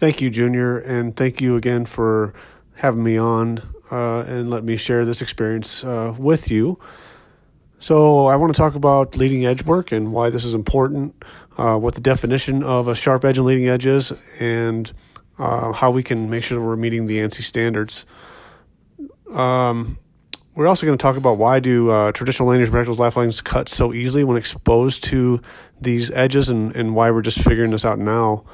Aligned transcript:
Thank 0.00 0.22
you, 0.22 0.30
Junior, 0.30 0.78
and 0.78 1.14
thank 1.14 1.42
you 1.42 1.56
again 1.56 1.84
for 1.84 2.32
having 2.76 3.04
me 3.04 3.18
on 3.18 3.60
uh, 3.90 4.20
and 4.20 4.48
let 4.48 4.64
me 4.64 4.78
share 4.78 5.04
this 5.04 5.20
experience 5.20 5.84
uh, 5.84 6.14
with 6.16 6.50
you. 6.50 6.78
So, 7.80 8.24
I 8.24 8.36
want 8.36 8.50
to 8.54 8.56
talk 8.56 8.74
about 8.74 9.18
leading 9.18 9.44
edge 9.44 9.62
work 9.62 9.92
and 9.92 10.10
why 10.10 10.30
this 10.30 10.46
is 10.46 10.54
important, 10.54 11.22
uh, 11.58 11.76
what 11.76 11.96
the 11.96 12.00
definition 12.00 12.62
of 12.62 12.88
a 12.88 12.94
sharp 12.94 13.26
edge 13.26 13.36
and 13.36 13.46
leading 13.46 13.68
edge 13.68 13.84
is, 13.84 14.10
and 14.38 14.90
uh, 15.38 15.70
how 15.72 15.90
we 15.90 16.02
can 16.02 16.30
make 16.30 16.44
sure 16.44 16.64
we're 16.64 16.76
meeting 16.76 17.04
the 17.04 17.18
ANSI 17.18 17.42
standards. 17.42 18.06
Um, 19.30 19.98
we're 20.54 20.66
also 20.66 20.86
going 20.86 20.96
to 20.96 21.02
talk 21.02 21.18
about 21.18 21.36
why 21.36 21.60
do 21.60 21.90
uh, 21.90 22.12
traditional 22.12 22.48
lanyards, 22.48 22.72
retractables, 22.72 22.96
lifelines 22.96 23.42
cut 23.42 23.68
so 23.68 23.92
easily 23.92 24.24
when 24.24 24.38
exposed 24.38 25.04
to 25.04 25.42
these 25.78 26.10
edges, 26.12 26.48
and, 26.48 26.74
and 26.74 26.94
why 26.94 27.10
we're 27.10 27.20
just 27.20 27.44
figuring 27.44 27.70
this 27.72 27.84
out 27.84 27.98
now 27.98 28.46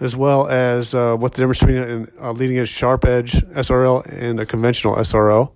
as 0.00 0.16
well 0.16 0.48
as 0.48 0.94
uh, 0.94 1.14
what 1.16 1.32
the 1.34 1.42
difference 1.42 1.60
between 1.60 2.08
a 2.18 2.32
leading 2.32 2.58
edge 2.58 2.68
sharp 2.68 3.04
edge 3.04 3.32
SRL 3.32 4.04
and 4.06 4.40
a 4.40 4.46
conventional 4.46 4.96
SRL. 4.96 5.52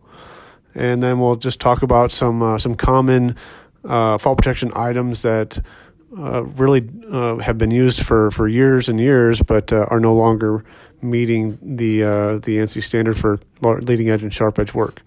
And 0.75 1.03
then 1.03 1.19
we'll 1.19 1.37
just 1.37 1.61
talk 1.61 1.83
about 1.83 2.13
some 2.13 2.43
uh, 2.43 2.59
some 2.59 2.75
common 2.75 3.35
uh, 3.85 4.19
fall 4.19 4.37
protection 4.37 4.73
items 4.75 5.23
that 5.23 5.59
uh, 6.19 6.45
really 6.45 6.89
uh, 7.11 7.37
have 7.39 7.59
been 7.59 7.71
used 7.71 8.05
for, 8.05 8.31
for 8.31 8.49
years 8.49 8.89
and 8.89 8.99
years, 8.99 9.43
but 9.43 9.73
uh, 9.73 9.87
are 9.91 10.01
no 10.01 10.15
longer 10.15 10.65
meeting 11.03 11.59
the 11.61 12.01
the 12.43 12.57
ANSI 12.59 12.83
standard 12.83 13.19
for 13.19 13.39
leading 13.61 14.09
edge 14.09 14.23
and 14.23 14.33
sharp 14.33 14.59
edge 14.59 14.73
work. 14.73 15.03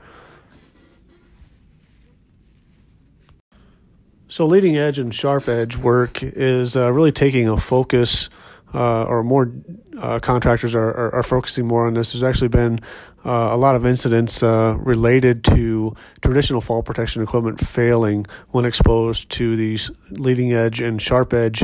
So, 4.28 4.46
leading 4.46 4.78
edge 4.78 5.00
and 5.00 5.14
sharp 5.14 5.48
edge 5.48 5.76
work 5.78 6.22
is 6.22 6.76
really 6.76 7.12
taking 7.12 7.50
a 7.50 7.58
focus 7.58 8.30
uh, 8.74 9.04
or 9.06 9.24
more 9.24 9.52
uh, 9.98 10.20
contractors 10.20 10.76
are, 10.76 10.90
are, 10.90 11.16
are, 11.16 11.24
focusing 11.24 11.66
more 11.66 11.88
on 11.88 11.94
this. 11.94 12.14
There's 12.14 12.24
actually 12.24 12.50
been 12.50 12.80
uh, 13.26 13.50
a 13.52 13.58
lot 13.58 13.76
of 13.76 13.86
incidents 13.86 14.44
uh, 14.44 14.78
related 14.80 15.44
to 15.46 15.96
traditional 16.22 16.62
fall 16.62 16.84
protection 16.84 17.22
equipment 17.24 17.60
failing 17.60 18.26
when 18.50 18.66
exposed 18.66 19.30
to 19.32 19.56
these 19.56 19.92
leading 20.12 20.54
edge 20.54 20.82
and 20.82 21.02
sharp 21.02 21.34
edge 21.34 21.64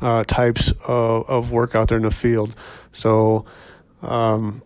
uh, 0.00 0.24
types 0.24 0.72
of, 0.86 1.28
of 1.28 1.50
work 1.50 1.74
out 1.74 1.88
there 1.88 1.98
in 1.98 2.04
the 2.04 2.10
field. 2.10 2.54
So, 2.92 3.44
um, 4.02 4.62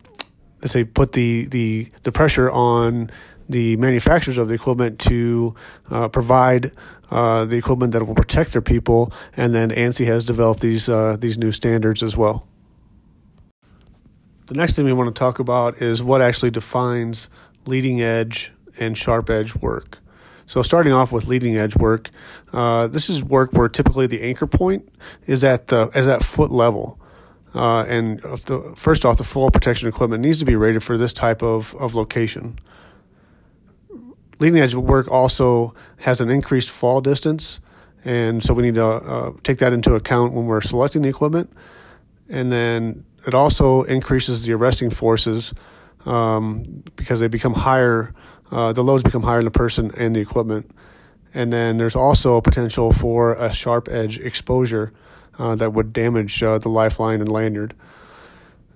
let's 0.61 0.73
say 0.73 0.85
put 0.85 1.13
the, 1.13 1.47
the, 1.47 1.89
the 2.03 2.13
pressure 2.13 2.51
on 2.51 3.11
the 3.51 3.77
manufacturers 3.77 4.39
of 4.39 4.49
the 4.49 4.55
equipment 4.55 4.99
to 5.01 5.55
uh, 5.91 6.09
provide 6.09 6.73
uh, 7.11 7.45
the 7.45 7.57
equipment 7.57 7.93
that 7.93 8.07
will 8.07 8.15
protect 8.15 8.53
their 8.53 8.63
people, 8.63 9.13
and 9.37 9.55
then 9.55 9.71
ANSI 9.71 10.07
has 10.07 10.25
developed 10.25 10.61
these 10.61 10.89
uh, 10.89 11.17
these 11.19 11.39
new 11.39 11.53
standards 11.53 12.03
as 12.03 12.17
well. 12.17 12.47
The 14.47 14.55
next 14.55 14.77
thing 14.77 14.85
we 14.85 14.93
want 14.93 15.15
to 15.15 15.19
talk 15.19 15.39
about 15.39 15.81
is 15.83 16.03
what 16.03 16.23
actually 16.23 16.51
defines 16.51 17.29
leading 17.67 18.01
edge 18.01 18.53
and 18.79 18.97
sharp 18.97 19.31
edge 19.31 19.55
work. 19.57 19.99
So, 20.47 20.63
starting 20.63 20.93
off 20.93 21.13
with 21.13 21.27
leading 21.27 21.57
edge 21.57 21.77
work, 21.77 22.11
uh, 22.53 22.89
this 22.89 23.09
is 23.09 23.23
work 23.23 23.53
where 23.53 23.69
typically 23.69 24.07
the 24.07 24.23
anchor 24.23 24.47
point 24.47 24.89
is 25.27 25.45
at 25.45 25.69
the 25.69 25.91
is 25.95 26.07
at 26.07 26.25
foot 26.25 26.51
level. 26.51 26.99
Uh, 27.53 27.85
and 27.89 28.21
the, 28.21 28.73
first 28.77 29.05
off, 29.05 29.19
the 29.19 29.25
fall 29.25 29.51
protection 29.51 29.89
equipment 29.89 30.23
needs 30.23 30.39
to 30.39 30.45
be 30.45 30.55
rated 30.55 30.85
for 30.85 30.97
this 30.97 31.13
type 31.13 31.43
of, 31.43 31.75
of 31.77 31.97
location 31.97 32.57
leading 34.41 34.59
edge 34.59 34.75
work 34.75 35.09
also 35.09 35.75
has 35.99 36.21
an 36.21 36.31
increased 36.31 36.71
fall 36.71 37.01
distance, 37.01 37.61
and 38.05 38.43
so 38.43 38.55
we 38.55 38.63
need 38.63 38.75
to 38.75 38.85
uh, 38.85 39.33
take 39.43 39.59
that 39.59 39.73
into 39.73 39.95
account 39.95 40.33
when 40.33 40.47
we're 40.47 40.63
selecting 40.63 41.03
the 41.03 41.09
equipment. 41.09 41.53
And 42.29 42.51
then 42.51 43.05
it 43.27 43.35
also 43.35 43.83
increases 43.83 44.45
the 44.45 44.53
arresting 44.55 44.91
forces 44.91 45.53
um, 46.07 46.83
because 46.97 47.21
they 47.21 47.29
become 47.29 47.53
higher. 47.55 48.15
Uh, 48.51 48.73
the 48.73 48.83
loads 48.83 49.03
become 49.03 49.23
higher 49.23 49.41
in 49.41 49.45
the 49.45 49.51
person 49.51 49.91
and 49.97 50.17
the 50.17 50.21
equipment. 50.21 50.71
And 51.35 51.53
then 51.53 51.77
there's 51.77 51.95
also 51.95 52.37
a 52.37 52.43
potential 52.43 52.93
for 52.93 53.35
a 53.35 53.53
sharp 53.53 53.89
edge 53.89 54.19
exposure 54.19 54.93
uh, 55.39 55.55
that 55.57 55.73
would 55.73 55.93
damage 55.93 56.43
uh, 56.43 56.59
the 56.59 56.69
lifeline 56.69 57.21
and 57.21 57.31
lanyard. 57.31 57.75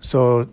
So 0.00 0.48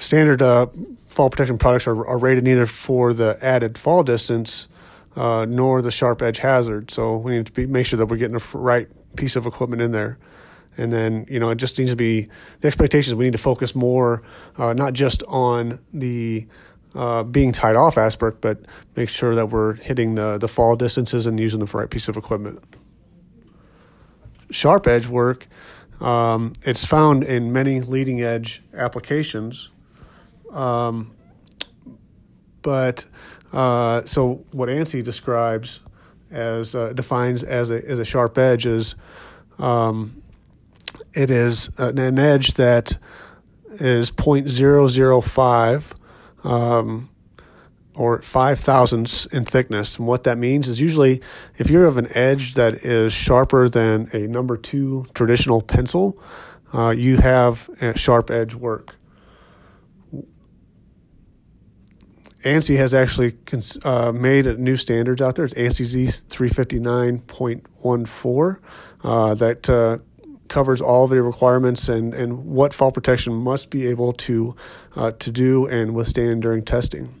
standard 0.00 0.42
uh, 0.42 0.66
fall 1.08 1.30
protection 1.30 1.58
products 1.58 1.86
are, 1.86 2.06
are 2.06 2.18
rated 2.18 2.44
neither 2.44 2.66
for 2.66 3.12
the 3.12 3.38
added 3.42 3.76
fall 3.76 4.02
distance 4.02 4.68
uh, 5.16 5.44
nor 5.48 5.82
the 5.82 5.90
sharp 5.90 6.22
edge 6.22 6.38
hazard. 6.38 6.90
So 6.90 7.16
we 7.16 7.36
need 7.36 7.46
to 7.46 7.52
be, 7.52 7.66
make 7.66 7.86
sure 7.86 7.98
that 7.98 8.06
we're 8.06 8.16
getting 8.16 8.38
the 8.38 8.58
right 8.58 8.88
piece 9.16 9.36
of 9.36 9.46
equipment 9.46 9.82
in 9.82 9.92
there. 9.92 10.18
And 10.76 10.92
then, 10.92 11.26
you 11.28 11.38
know, 11.38 11.50
it 11.50 11.56
just 11.56 11.78
needs 11.78 11.90
to 11.90 11.96
be 11.96 12.28
the 12.60 12.68
expectations. 12.68 13.14
We 13.14 13.24
need 13.24 13.32
to 13.32 13.38
focus 13.38 13.74
more, 13.74 14.22
uh, 14.56 14.72
not 14.72 14.94
just 14.94 15.22
on 15.24 15.80
the 15.92 16.46
uh, 16.94 17.22
being 17.24 17.52
tied 17.52 17.76
off 17.76 17.98
aspect, 17.98 18.40
but 18.40 18.60
make 18.96 19.08
sure 19.08 19.34
that 19.34 19.46
we're 19.46 19.74
hitting 19.74 20.14
the, 20.14 20.38
the 20.38 20.48
fall 20.48 20.76
distances 20.76 21.26
and 21.26 21.38
using 21.38 21.60
the 21.60 21.66
right 21.66 21.90
piece 21.90 22.08
of 22.08 22.16
equipment. 22.16 22.62
Sharp 24.50 24.86
edge 24.86 25.06
work, 25.06 25.46
um, 26.00 26.54
it's 26.62 26.84
found 26.84 27.22
in 27.22 27.52
many 27.52 27.80
leading 27.80 28.22
edge 28.22 28.62
applications 28.74 29.70
um, 30.50 31.14
but 32.62 33.06
uh, 33.52 34.02
so 34.02 34.44
what 34.52 34.68
ANSI 34.68 35.02
describes 35.02 35.80
as 36.30 36.74
uh, 36.74 36.92
defines 36.92 37.42
as 37.42 37.70
a 37.70 37.86
as 37.88 37.98
a 37.98 38.04
sharp 38.04 38.38
edge 38.38 38.66
is 38.66 38.94
um, 39.58 40.22
it 41.12 41.30
is 41.30 41.70
an, 41.78 42.18
edge 42.18 42.54
that 42.54 42.96
is 43.74 44.10
0.005 44.10 45.92
um, 46.44 47.10
or 47.94 48.22
five 48.22 48.60
thousandths 48.60 49.26
in 49.26 49.44
thickness. 49.44 49.98
And 49.98 50.06
what 50.06 50.24
that 50.24 50.38
means 50.38 50.68
is 50.68 50.80
usually 50.80 51.20
if 51.58 51.68
you 51.68 51.80
have 51.80 51.96
an 51.96 52.08
edge 52.14 52.54
that 52.54 52.84
is 52.84 53.12
sharper 53.12 53.68
than 53.68 54.08
a 54.12 54.26
number 54.26 54.56
two 54.56 55.04
traditional 55.14 55.60
pencil, 55.60 56.22
uh, 56.72 56.90
you 56.90 57.16
have 57.16 57.68
a 57.80 57.98
sharp 57.98 58.30
edge 58.30 58.54
work. 58.54 58.96
ANSI 62.44 62.76
has 62.76 62.94
actually 62.94 63.36
uh, 63.84 64.12
made 64.12 64.46
new 64.58 64.76
standards 64.76 65.20
out 65.20 65.34
there. 65.34 65.44
It's 65.44 65.52
ANSI 65.54 65.84
Z 65.84 66.04
359.14 66.30 68.60
uh, 69.02 69.34
that 69.34 69.68
uh, 69.68 69.98
covers 70.48 70.80
all 70.80 71.06
the 71.06 71.22
requirements 71.22 71.86
and, 71.88 72.14
and 72.14 72.46
what 72.46 72.72
fall 72.72 72.92
protection 72.92 73.34
must 73.34 73.70
be 73.70 73.86
able 73.86 74.14
to 74.14 74.56
uh, 74.96 75.12
to 75.12 75.30
do 75.30 75.66
and 75.66 75.94
withstand 75.94 76.42
during 76.42 76.64
testing. 76.64 77.14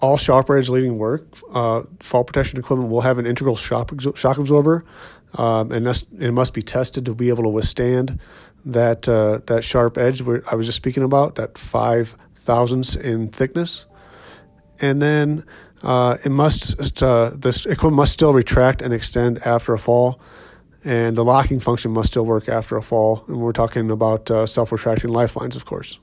All 0.00 0.16
sharp 0.16 0.48
edge 0.50 0.68
leading 0.68 0.98
work, 0.98 1.26
uh, 1.52 1.82
fall 2.00 2.24
protection 2.24 2.58
equipment 2.58 2.90
will 2.90 3.02
have 3.02 3.18
an 3.18 3.26
integral 3.26 3.54
shock, 3.56 3.92
shock 4.16 4.38
absorber, 4.38 4.84
um, 5.34 5.70
and 5.72 5.86
it 5.86 6.32
must 6.32 6.54
be 6.54 6.62
tested 6.62 7.04
to 7.06 7.14
be 7.14 7.28
able 7.28 7.44
to 7.44 7.48
withstand 7.48 8.18
that 8.64 9.08
uh, 9.08 9.40
that 9.46 9.64
sharp 9.64 9.98
edge 9.98 10.22
where 10.22 10.42
I 10.50 10.54
was 10.54 10.66
just 10.66 10.76
speaking 10.76 11.02
about, 11.02 11.34
that 11.36 11.58
five 11.58 12.16
thousandths 12.44 12.94
in 12.94 13.28
thickness, 13.28 13.86
and 14.80 15.00
then 15.02 15.44
uh, 15.82 16.16
it 16.24 16.30
must 16.30 17.02
uh, 17.02 17.30
this 17.34 17.66
equipment 17.66 17.96
must 17.96 18.12
still 18.12 18.32
retract 18.32 18.80
and 18.82 18.94
extend 18.94 19.38
after 19.46 19.74
a 19.74 19.78
fall, 19.78 20.20
and 20.84 21.16
the 21.16 21.24
locking 21.24 21.60
function 21.60 21.90
must 21.90 22.12
still 22.12 22.24
work 22.24 22.48
after 22.48 22.76
a 22.76 22.82
fall. 22.82 23.24
And 23.28 23.40
we're 23.40 23.52
talking 23.52 23.90
about 23.90 24.30
uh, 24.30 24.46
self-retracting 24.46 25.10
lifelines, 25.10 25.56
of 25.56 25.64
course. 25.64 25.98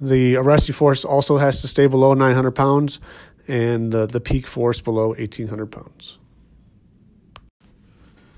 The 0.00 0.36
arresting 0.36 0.74
force 0.74 1.04
also 1.04 1.38
has 1.38 1.62
to 1.62 1.68
stay 1.68 1.86
below 1.86 2.12
900 2.12 2.50
pounds, 2.50 3.00
and 3.48 3.92
the 3.92 4.20
peak 4.20 4.46
force 4.46 4.80
below 4.80 5.08
1800 5.08 5.66
pounds. 5.66 6.18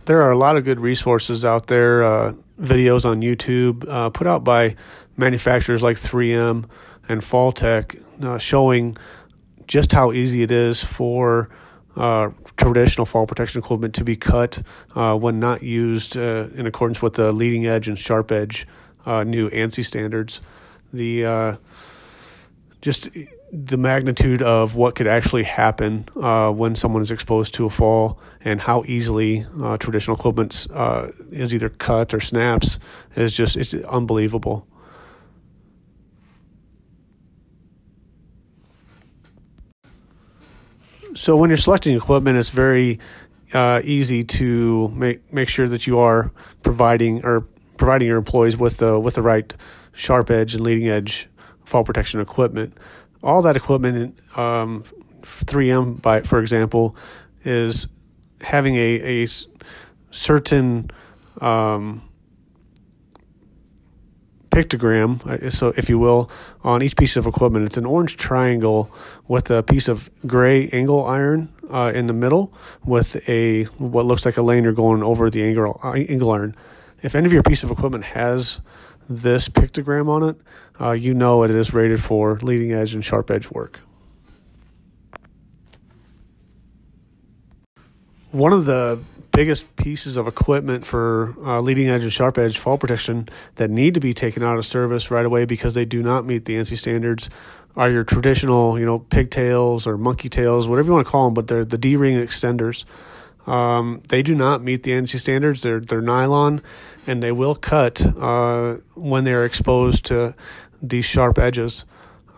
There 0.05 0.23
are 0.23 0.31
a 0.31 0.39
lot 0.39 0.57
of 0.57 0.65
good 0.65 0.81
resources 0.81 1.45
out 1.45 1.67
there, 1.67 2.03
uh, 2.03 2.33
videos 2.59 3.05
on 3.05 3.21
YouTube 3.21 3.87
uh, 3.89 4.11
put 4.11 4.27
out 4.27 4.43
by 4.43 4.75
manufacturers 5.19 5.83
like 5.83 5.97
3M 5.97 6.65
and 7.09 7.21
FallTech 7.21 8.25
uh, 8.25 8.39
showing 8.39 8.97
just 9.67 9.93
how 9.93 10.13
easy 10.13 10.43
it 10.43 10.51
is 10.51 10.83
for 10.83 11.51
uh, 11.97 12.31
traditional 12.57 13.05
fall 13.05 13.27
protection 13.27 13.59
equipment 13.59 13.95
to 13.95 14.05
be 14.05 14.17
cut 14.17 14.61
uh, 14.95 15.17
when 15.19 15.41
not 15.41 15.63
used 15.63 16.17
uh, 16.17 16.49
in 16.55 16.67
accordance 16.67 17.03
with 17.03 17.15
the 17.15 17.33
leading 17.33 17.67
edge 17.67 17.89
and 17.89 17.99
sharp 17.99 18.31
edge 18.31 18.67
uh, 19.05 19.25
new 19.25 19.51
ANSI 19.51 19.85
standards. 19.85 20.41
The 20.93 21.25
uh, 21.25 21.57
just 22.81 23.09
the 23.51 23.77
magnitude 23.77 24.43
of 24.43 24.75
what 24.75 24.95
could 24.95 25.07
actually 25.07 25.43
happen 25.43 26.07
when 26.15 26.77
someone 26.77 27.03
is 27.03 27.11
exposed 27.11 27.55
to 27.55 27.67
a 27.67 27.71
fall 27.71 28.21
and 28.45 28.61
how 28.61 28.85
easily 28.87 29.45
traditional 29.81 30.17
equipment 30.17 30.67
is 31.33 31.53
either 31.53 31.69
cut 31.69 32.15
or 32.15 32.21
snaps 32.21 32.79
is 33.17 33.35
just 33.35 33.57
it's 33.57 33.75
unbelievable. 33.75 34.67
So 41.19 41.37
when 41.37 41.51
you're 41.51 41.57
selecting 41.57 41.97
equipment, 41.97 42.39
it's 42.39 42.51
very 42.51 43.01
uh, 43.53 43.81
easy 43.83 44.23
to 44.23 44.87
make 44.95 45.33
make 45.33 45.49
sure 45.49 45.67
that 45.67 45.85
you 45.85 45.99
are 45.99 46.31
providing 46.63 47.25
or 47.25 47.41
providing 47.77 48.07
your 48.07 48.19
employees 48.19 48.57
with 48.57 48.77
the 48.77 49.01
with 49.01 49.17
the 49.17 49.23
right 49.23 49.53
sharp 49.93 50.31
edge 50.31 50.55
and 50.55 50.63
leading 50.63 50.89
edge 50.89 51.29
fall 51.65 51.83
protection 51.83 52.21
equipment. 52.21 52.79
All 53.21 53.43
that 53.43 53.57
equipment, 53.57 54.17
um, 54.37 54.85
3M, 55.23 56.01
by 56.01 56.23
for 56.23 56.39
example, 56.39 56.95
is 57.45 57.89
having 58.41 58.77
a, 58.77 59.25
a 59.25 59.27
certain 60.13 60.89
um, 61.41 62.08
pictogram, 64.51 65.25
uh, 65.27 65.51
so 65.51 65.73
if 65.77 65.89
you 65.89 65.99
will, 65.99 66.31
on 66.63 66.83
each 66.83 66.97
piece 66.97 67.17
of 67.17 67.27
equipment. 67.27 67.67
It's 67.67 67.77
an 67.77 67.87
orange 67.87 68.17
triangle 68.17 68.91
with 69.27 69.51
a 69.51 69.63
piece 69.63 69.89
of 69.89 70.11
gray 70.27 70.69
angle 70.69 71.05
iron 71.05 71.53
uh, 71.71 71.93
in 71.95 72.07
the 72.07 72.13
middle, 72.13 72.53
with 72.85 73.29
a 73.29 73.65
what 73.65 74.05
looks 74.05 74.25
like 74.25 74.37
a 74.37 74.43
lanyard 74.43 74.77
going 74.77 75.03
over 75.03 75.31
the 75.31 75.43
angle 75.43 75.81
uh, 75.83 75.93
angle 75.93 76.31
iron. 76.31 76.55
If 77.03 77.15
any 77.15 77.27
of 77.27 77.33
your 77.33 77.43
piece 77.43 77.63
of 77.63 77.71
equipment 77.71 78.05
has 78.05 78.61
this 79.09 79.49
pictogram 79.49 80.09
on 80.09 80.23
it, 80.23 80.37
uh, 80.81 80.93
you 80.93 81.15
know 81.15 81.43
it 81.43 81.51
is 81.51 81.73
rated 81.73 82.03
for 82.03 82.39
leading 82.43 82.73
edge 82.73 82.95
and 82.95 83.05
sharp 83.05 83.31
edge 83.31 83.51
work. 83.51 83.81
One 88.31 88.53
of 88.53 88.67
the 88.67 89.01
biggest 89.39 89.77
pieces 89.77 90.17
of 90.17 90.27
equipment 90.27 90.85
for 90.85 91.33
uh, 91.47 91.61
leading 91.61 91.89
edge 91.89 92.03
and 92.03 92.13
sharp 92.13 92.37
edge 92.37 92.59
fall 92.59 92.77
protection 92.77 93.29
that 93.55 93.71
need 93.71 93.95
to 93.95 94.01
be 94.01 94.13
taken 94.13 94.43
out 94.43 94.59
of 94.59 94.67
service 94.67 95.13
right 95.13 95.25
away 95.25 95.45
because 95.45 95.75
they 95.75 95.85
do 95.85 96.03
not 96.03 96.25
meet 96.25 96.45
the 96.45 96.57
ANSI 96.57 96.77
standards 96.77 97.31
are 97.77 97.89
your 97.89 98.03
traditional, 98.03 98.81
you 98.81 98.85
know, 98.85 98.99
pigtails 98.99 99.87
or 99.87 99.97
monkey 99.97 100.29
tails, 100.29 100.67
whatever 100.67 100.89
you 100.89 100.93
want 100.93 101.07
to 101.07 101.11
call 101.13 101.27
them, 101.27 101.35
but 101.35 101.47
they're 101.47 101.65
the 101.65 101.79
D 101.79 101.95
ring 101.95 102.21
extenders. 102.21 102.85
Um, 103.47 104.03
they 104.09 104.25
do 104.25 104.35
not 104.35 104.61
meet 104.61 104.83
the 104.83 104.91
ANSI 104.91 105.21
standards. 105.21 105.63
They're 105.63 105.79
they're 105.79 106.03
nylon, 106.03 106.61
and 107.07 107.23
they 107.23 107.31
will 107.31 107.55
cut 107.55 108.05
uh, 108.05 108.79
when 108.97 109.23
they're 109.23 109.45
exposed 109.45 110.07
to 110.07 110.35
these 110.83 111.05
sharp 111.05 111.39
edges. 111.39 111.87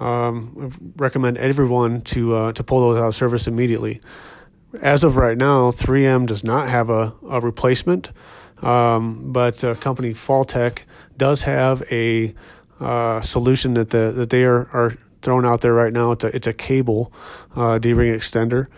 Um, 0.00 0.70
I 0.76 1.00
recommend 1.02 1.38
everyone 1.38 2.02
to 2.02 2.34
uh, 2.34 2.52
to 2.52 2.62
pull 2.62 2.80
those 2.80 3.00
out 3.00 3.08
of 3.08 3.14
service 3.14 3.46
immediately. 3.46 4.02
As 4.80 5.02
of 5.02 5.16
right 5.16 5.36
now, 5.36 5.70
3M 5.70 6.26
does 6.26 6.44
not 6.44 6.68
have 6.68 6.90
a, 6.90 7.12
a 7.28 7.40
replacement, 7.40 8.12
um, 8.62 9.32
but 9.32 9.64
uh, 9.64 9.74
company 9.74 10.14
FallTech 10.14 10.82
does 11.16 11.42
have 11.42 11.82
a 11.90 12.34
uh, 12.78 13.20
solution 13.20 13.74
that 13.74 13.90
the 13.90 14.12
that 14.12 14.30
they 14.30 14.44
are, 14.44 14.68
are 14.72 14.96
throwing 15.22 15.44
out 15.44 15.60
there 15.60 15.74
right 15.74 15.92
now. 15.92 16.12
It's 16.12 16.24
a 16.24 16.34
it's 16.34 16.46
a 16.46 16.52
cable 16.52 17.12
uh, 17.56 17.78
D 17.78 17.92
ring 17.92 18.14
extender. 18.14 18.68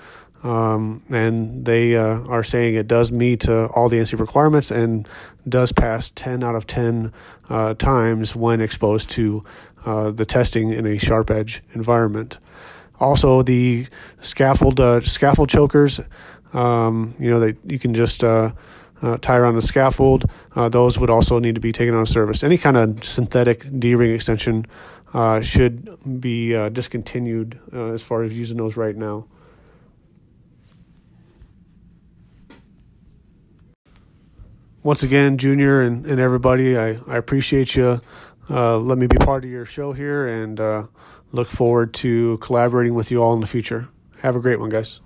Um, 0.43 1.05
and 1.09 1.65
they 1.65 1.95
uh, 1.95 2.21
are 2.27 2.43
saying 2.43 2.75
it 2.75 2.89
does 2.89 3.13
meet 3.13 3.49
uh, 3.49 3.67
all 3.77 3.89
the 3.89 3.99
ANSI 3.99 4.19
requirements 4.19 4.73
and 4.73 5.09
does 5.49 5.71
pass 5.71 6.11
10 6.11 6.43
out 6.43 6.57
of 6.57 6.67
10 6.67 7.13
uh, 7.49 7.75
times 7.75 8.35
when 8.35 8.61
exposed 8.61 9.09
to 9.11 9.45
uh, 9.87 10.11
the 10.11 10.25
testing 10.25 10.73
in 10.73 10.85
a 10.85 10.99
sharp 10.99 11.31
edge 11.31 11.63
environment. 11.75 12.39
Also, 13.03 13.43
the 13.43 13.85
scaffold 14.21 14.79
uh, 14.79 15.01
scaffold 15.01 15.49
chokers, 15.49 16.01
um, 16.53 17.17
you 17.19 17.31
know, 17.31 17.41
they 17.41 17.57
you 17.67 17.77
can 17.77 17.95
just 17.95 18.23
uh, 18.23 18.53
uh, 19.03 19.19
tie 19.19 19.37
around 19.37 19.57
the 19.57 19.63
scaffold. 19.63 20.31
Uh, 20.55 20.69
those 20.69 21.01
would 21.01 21.11
also 21.11 21.41
need 21.41 21.57
to 21.57 21.61
be 21.61 21.73
taken 21.73 21.97
out 21.97 22.03
of 22.03 22.09
service. 22.09 22.45
Any 22.45 22.57
kind 22.57 22.77
of 22.77 23.03
synthetic 23.03 23.67
D 23.81 23.97
ring 23.97 24.15
extension 24.15 24.67
uh, 25.13 25.41
should 25.41 26.21
be 26.21 26.55
uh, 26.55 26.69
discontinued 26.69 27.59
as 27.73 28.03
far 28.03 28.23
as 28.23 28.33
using 28.39 28.57
those 28.57 28.77
right 28.77 28.95
now. 28.95 29.27
Once 34.85 35.03
again, 35.03 35.39
Junior 35.39 35.81
and, 35.81 36.07
and 36.07 36.21
everybody, 36.21 36.79
I, 36.79 36.99
I 37.09 37.17
appreciate 37.17 37.75
you. 37.75 38.01
let 38.49 38.97
me 38.97 39.09
be 39.09 39.17
part 39.17 39.45
of 39.45 39.51
your 39.51 39.65
show 39.65 39.93
here 39.93 40.29
and 40.29 40.61
look 41.33 41.51
forward 41.51 41.93
to 41.95 42.39
collaborating 42.39 42.95
with 42.95 43.11
you 43.11 43.23
all 43.23 43.35
in 43.35 43.41
the 43.41 43.47
future. 43.47 43.89
Have 44.19 44.37
a 44.37 44.41
great 44.41 44.61
one, 44.61 44.71
guys. 44.71 45.01